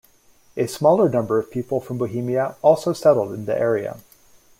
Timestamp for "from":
1.79-1.99